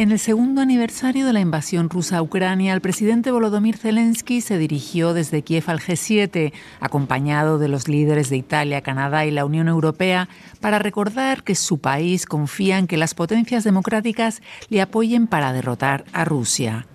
[0.00, 4.56] En el segundo aniversario de la invasión rusa a Ucrania, el presidente Volodymyr Zelensky se
[4.56, 9.68] dirigió desde Kiev al G7, acompañado de los líderes de Italia, Canadá y la Unión
[9.68, 15.52] Europea, para recordar que su país confía en que las potencias democráticas le apoyen para
[15.52, 16.86] derrotar a Rusia.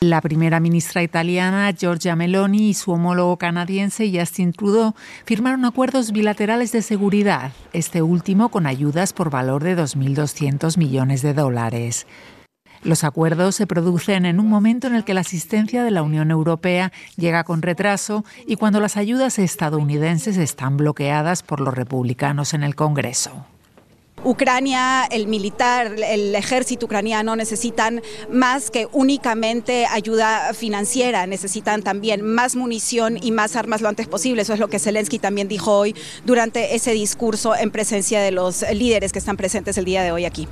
[0.00, 4.94] La primera ministra italiana, Giorgia Meloni, y su homólogo canadiense, Justin Trudeau,
[5.26, 11.34] firmaron acuerdos bilaterales de seguridad, este último con ayudas por valor de 2.200 millones de
[11.34, 12.06] dólares.
[12.82, 16.30] Los acuerdos se producen en un momento en el que la asistencia de la Unión
[16.30, 22.62] Europea llega con retraso y cuando las ayudas estadounidenses están bloqueadas por los republicanos en
[22.62, 23.46] el Congreso.
[24.24, 32.56] Ucrania, el militar, el ejército ucraniano necesitan más que únicamente ayuda financiera, necesitan también más
[32.56, 34.42] munición y más armas lo antes posible.
[34.42, 38.64] Eso es lo que Zelensky también dijo hoy durante ese discurso en presencia de los
[38.72, 40.48] líderes que están presentes el día de hoy aquí.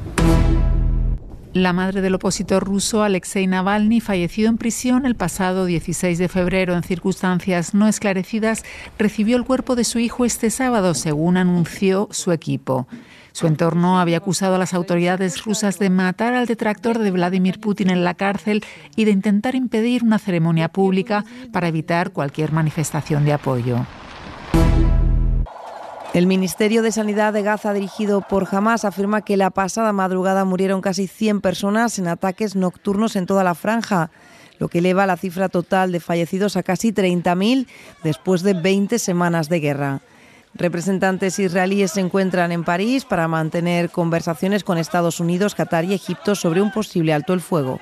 [1.57, 6.75] La madre del opositor ruso Alexei Navalny, fallecido en prisión el pasado 16 de febrero
[6.75, 8.63] en circunstancias no esclarecidas,
[8.99, 12.87] recibió el cuerpo de su hijo este sábado, según anunció su equipo.
[13.33, 17.89] Su entorno había acusado a las autoridades rusas de matar al detractor de Vladimir Putin
[17.89, 18.63] en la cárcel
[18.95, 23.79] y de intentar impedir una ceremonia pública para evitar cualquier manifestación de apoyo.
[26.17, 30.81] El Ministerio de Sanidad de Gaza, dirigido por Hamas, afirma que la pasada madrugada murieron
[30.81, 34.11] casi 100 personas en ataques nocturnos en toda la franja,
[34.59, 37.67] lo que eleva la cifra total de fallecidos a casi 30.000
[38.03, 40.01] después de 20 semanas de guerra.
[40.55, 46.35] Representantes israelíes se encuentran en París para mantener conversaciones con Estados Unidos, Qatar y Egipto
[46.35, 47.79] sobre un posible alto el fuego.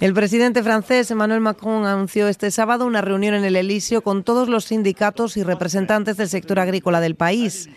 [0.00, 4.48] El presidente francés Emmanuel Macron anunció este sábado una reunión en el Elíseo con todos
[4.48, 7.68] los sindicatos y representantes del sector agrícola del país.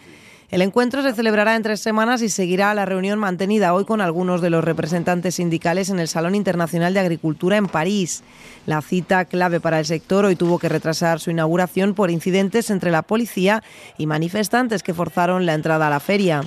[0.52, 4.40] El encuentro se celebrará en tres semanas y seguirá la reunión mantenida hoy con algunos
[4.42, 8.22] de los representantes sindicales en el Salón Internacional de Agricultura en París.
[8.68, 12.92] La cita clave para el sector hoy tuvo que retrasar su inauguración por incidentes entre
[12.92, 13.64] la policía
[13.98, 16.44] y manifestantes que forzaron la entrada a la feria.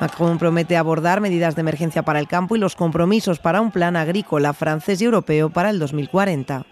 [0.00, 3.96] Macron promete abordar medidas de emergencia para el campo y los compromisos para un plan
[3.96, 6.66] agrícola francés y europeo para el 2040.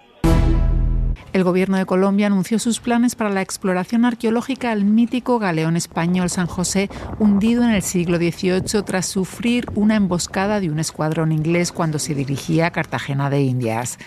[1.32, 6.31] El gobierno de Colombia anunció sus planes para la exploración arqueológica al mítico galeón español
[6.31, 6.88] San José,
[7.19, 12.14] hundido en el siglo XVIII tras sufrir una emboscada de un escuadrón inglés cuando se
[12.14, 13.98] dirigía a Cartagena de Indias.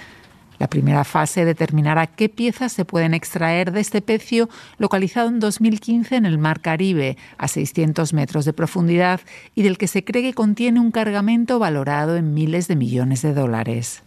[0.60, 6.18] La primera fase determinará qué piezas se pueden extraer de este pecio localizado en 2015
[6.18, 9.22] en el Mar Caribe, a 600 metros de profundidad,
[9.56, 13.34] y del que se cree que contiene un cargamento valorado en miles de millones de
[13.34, 14.04] dólares.